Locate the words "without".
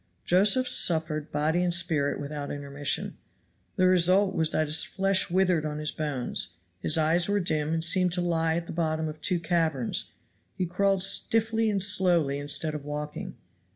2.19-2.49